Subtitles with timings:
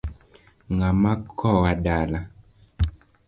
[0.73, 2.19] Ngama kowa dala?